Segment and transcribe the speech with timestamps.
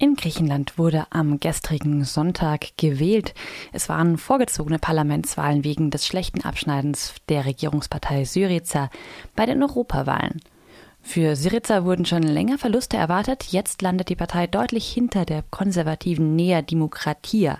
[0.00, 3.34] In Griechenland wurde am gestrigen Sonntag gewählt.
[3.72, 8.90] Es waren vorgezogene Parlamentswahlen wegen des schlechten Abschneidens der Regierungspartei Syriza
[9.34, 10.40] bei den Europawahlen.
[11.02, 13.46] Für Syriza wurden schon länger Verluste erwartet.
[13.50, 17.58] Jetzt landet die Partei deutlich hinter der konservativen Nea Demokratia.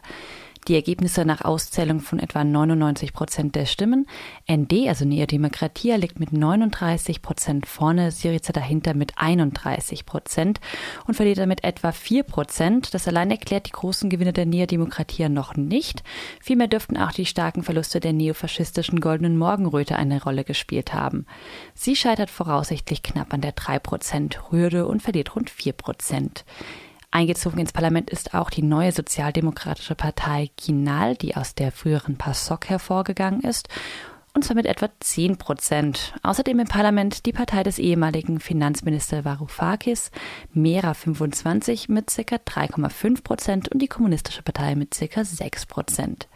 [0.69, 4.07] Die Ergebnisse nach Auszählung von etwa 99 Prozent der Stimmen.
[4.51, 10.61] ND, also Nea Demokratia, liegt mit 39 Prozent vorne, Syriza dahinter mit 31 Prozent
[11.07, 12.93] und verliert damit etwa 4 Prozent.
[12.93, 16.03] Das allein erklärt die großen Gewinne der Nea Demokratia noch nicht.
[16.39, 21.25] Vielmehr dürften auch die starken Verluste der neofaschistischen Goldenen Morgenröte eine Rolle gespielt haben.
[21.73, 26.45] Sie scheitert voraussichtlich knapp an der 3 Prozent Hürde und verliert rund 4 Prozent.
[27.11, 32.69] Eingezogen ins Parlament ist auch die neue sozialdemokratische Partei Kinal, die aus der früheren PASOK
[32.69, 33.69] hervorgegangen ist,
[34.35, 36.15] und zwar mit etwa 10 Prozent.
[36.23, 40.11] Außerdem im Parlament die Partei des ehemaligen Finanzministers Varoufakis,
[40.53, 42.37] Mera 25 mit ca.
[42.37, 45.25] 3,5 Prozent und die Kommunistische Partei mit ca.
[45.25, 46.29] 6 Prozent.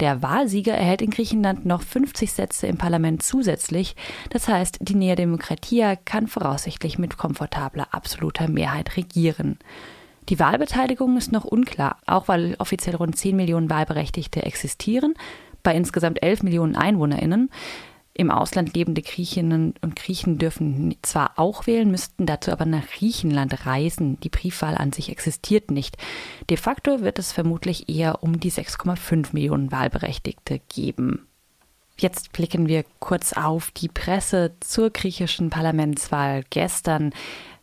[0.00, 3.94] Der Wahlsieger erhält in Griechenland noch 50 Sätze im Parlament zusätzlich.
[4.30, 9.58] Das heißt, die Nea Demokratia kann voraussichtlich mit komfortabler absoluter Mehrheit regieren.
[10.28, 15.14] Die Wahlbeteiligung ist noch unklar, auch weil offiziell rund 10 Millionen Wahlberechtigte existieren,
[15.62, 17.50] bei insgesamt 11 Millionen EinwohnerInnen.
[18.16, 23.66] Im Ausland lebende Griechinnen und Griechen dürfen zwar auch wählen, müssten dazu aber nach Griechenland
[23.66, 24.20] reisen.
[24.20, 25.96] Die Briefwahl an sich existiert nicht.
[26.48, 31.26] De facto wird es vermutlich eher um die 6,5 Millionen Wahlberechtigte geben.
[31.98, 37.12] Jetzt blicken wir kurz auf die Presse zur griechischen Parlamentswahl gestern.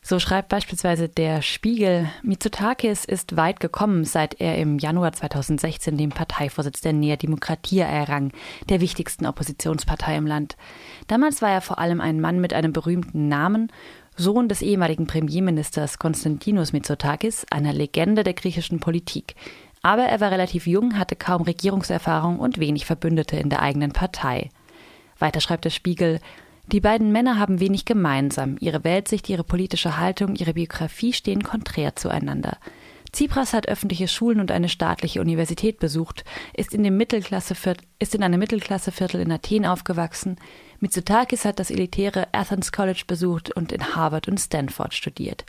[0.03, 6.09] So schreibt beispielsweise der Spiegel, Mitsotakis ist weit gekommen, seit er im Januar 2016 den
[6.09, 8.31] Parteivorsitz der Nea Demokratia errang,
[8.67, 10.57] der wichtigsten Oppositionspartei im Land.
[11.07, 13.71] Damals war er vor allem ein Mann mit einem berühmten Namen,
[14.17, 19.35] Sohn des ehemaligen Premierministers Konstantinos Mitsotakis, einer Legende der griechischen Politik.
[19.83, 24.49] Aber er war relativ jung, hatte kaum Regierungserfahrung und wenig Verbündete in der eigenen Partei.
[25.19, 26.19] Weiter schreibt der Spiegel,
[26.71, 28.57] die beiden Männer haben wenig gemeinsam.
[28.59, 32.57] Ihre Weltsicht, ihre politische Haltung, ihre Biografie stehen konträr zueinander.
[33.11, 36.23] Tsipras hat öffentliche Schulen und eine staatliche Universität besucht,
[36.55, 40.37] ist in, dem Mittelklasseviertel, ist in einem Mittelklasseviertel in Athen aufgewachsen.
[40.79, 45.45] Mitsotakis hat das elitäre Athens College besucht und in Harvard und Stanford studiert.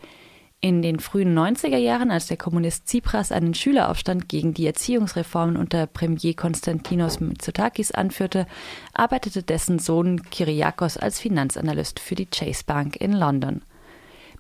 [0.65, 5.89] In den frühen 90er Jahren, als der Kommunist Tsipras einen Schüleraufstand gegen die Erziehungsreformen unter
[5.89, 8.47] Premier Konstantinos Mitsotakis anführte,
[8.95, 13.63] arbeitete dessen Sohn Kyriakos als Finanzanalyst für die Chase Bank in London.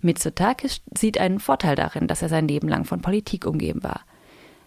[0.00, 4.02] Mitsotakis sieht einen Vorteil darin, dass er sein Leben lang von Politik umgeben war.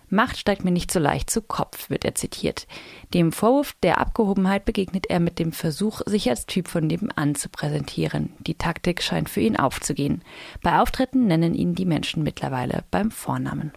[0.09, 2.67] Macht steigt mir nicht so leicht zu Kopf, wird er zitiert.
[3.13, 7.49] Dem Vorwurf der Abgehobenheit begegnet er mit dem Versuch, sich als Typ von nebenan zu
[7.49, 8.33] präsentieren.
[8.39, 10.21] Die Taktik scheint für ihn aufzugehen.
[10.61, 13.71] Bei Auftritten nennen ihn die Menschen mittlerweile beim Vornamen.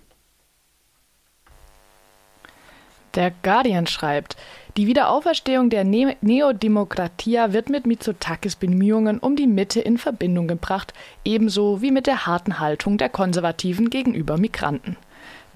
[3.15, 4.37] Der Guardian schreibt,
[4.77, 10.93] die Wiederauferstehung der ne Neodemokratia wird mit Mitsotakis Bemühungen um die Mitte in Verbindung gebracht,
[11.25, 14.97] ebenso wie mit der harten Haltung der Konservativen gegenüber Migranten.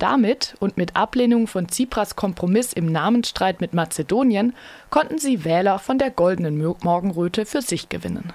[0.03, 4.53] Damit und mit Ablehnung von Tsipras Kompromiss im Namensstreit mit Mazedonien
[4.91, 8.33] konnten sie Wähler von der goldenen Morgenröte für sich gewinnen.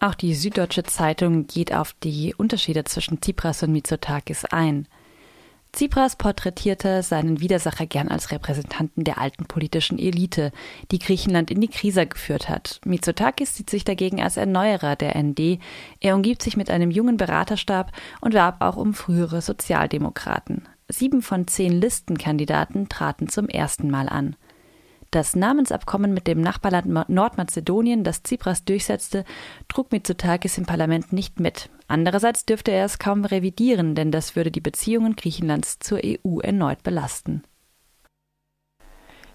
[0.00, 4.88] Auch die Süddeutsche Zeitung geht auf die Unterschiede zwischen Tsipras und Mitsotakis ein.
[5.72, 10.50] Tsipras porträtierte seinen Widersacher gern als Repräsentanten der alten politischen Elite,
[10.90, 12.80] die Griechenland in die Krise geführt hat.
[12.84, 15.60] Mitsotakis sieht sich dagegen als Erneuerer der ND.
[16.00, 20.68] Er umgibt sich mit einem jungen Beraterstab und warb auch um frühere Sozialdemokraten.
[20.88, 24.36] Sieben von zehn Listenkandidaten traten zum ersten Mal an.
[25.10, 29.24] Das Namensabkommen mit dem Nachbarland Nordmazedonien, das Tsipras durchsetzte,
[29.66, 31.70] trug Mitsotakis im Parlament nicht mit.
[31.86, 36.82] Andererseits dürfte er es kaum revidieren, denn das würde die Beziehungen Griechenlands zur EU erneut
[36.82, 37.42] belasten.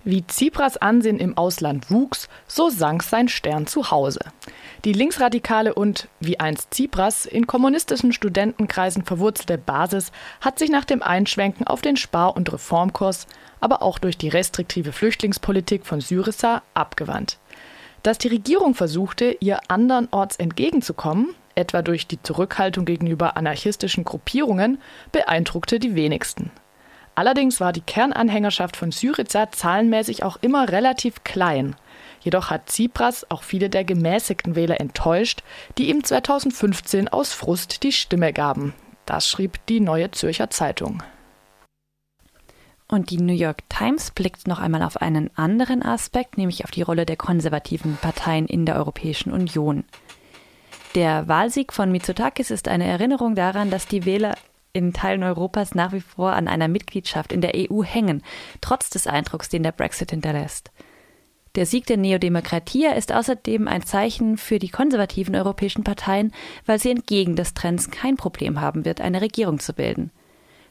[0.06, 4.20] Wie Tsipras Ansehen im Ausland wuchs, so sank sein Stern zu Hause.
[4.84, 10.12] Die linksradikale und, wie einst Tsipras, in kommunistischen Studentenkreisen verwurzelte Basis
[10.42, 13.28] hat sich nach dem Einschwenken auf den Spar- und Reformkurs,
[13.62, 17.38] aber auch durch die restriktive Flüchtlingspolitik von Syriza abgewandt.
[18.04, 24.80] Dass die Regierung versuchte, ihr andernorts entgegenzukommen, etwa durch die Zurückhaltung gegenüber anarchistischen Gruppierungen,
[25.14, 26.52] beeindruckte die wenigsten.
[27.16, 31.76] Allerdings war die Kernanhängerschaft von Syriza zahlenmäßig auch immer relativ klein.
[32.22, 35.44] Jedoch hat Tsipras auch viele der gemäßigten Wähler enttäuscht,
[35.78, 38.74] die ihm 2015 aus Frust die Stimme gaben.
[39.06, 41.04] Das schrieb die Neue Zürcher Zeitung.
[42.88, 46.82] Und die New York Times blickt noch einmal auf einen anderen Aspekt, nämlich auf die
[46.82, 49.84] Rolle der konservativen Parteien in der Europäischen Union.
[50.96, 54.36] Der Wahlsieg von Mitsotakis ist eine Erinnerung daran, dass die Wähler
[54.74, 58.24] in Teilen Europas nach wie vor an einer Mitgliedschaft in der EU hängen,
[58.60, 60.72] trotz des Eindrucks, den der Brexit hinterlässt.
[61.56, 66.34] Der Sieg der Neodemokratie ist außerdem ein Zeichen für die konservativen europäischen Parteien,
[66.66, 70.10] weil sie entgegen des Trends kein Problem haben wird, eine Regierung zu bilden.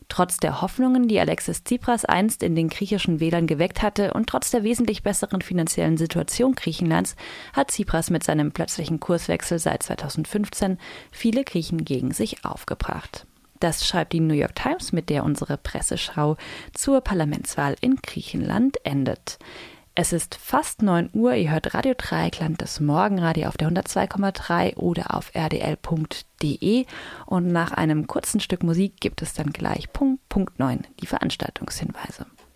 [0.08, 4.50] Trotz der Hoffnungen, die Alexis Tsipras einst in den griechischen Wählern geweckt hatte und trotz
[4.50, 7.14] der wesentlich besseren finanziellen Situation Griechenlands
[7.52, 10.78] hat Tsipras mit seinem plötzlichen Kurswechsel seit 2015
[11.12, 13.26] viele Griechen gegen sich aufgebracht.
[13.62, 16.36] Das schreibt die New York Times, mit der unsere Presseschau
[16.74, 19.38] zur Parlamentswahl in Griechenland endet.
[19.94, 21.34] Es ist fast 9 Uhr.
[21.34, 26.86] Ihr hört Radio Dreieckland, das Morgenradio auf der 102,3 oder auf rdl.de.
[27.26, 32.26] Und nach einem kurzen Stück Musik gibt es dann gleich Punkt, Punkt 9, die Veranstaltungshinweise.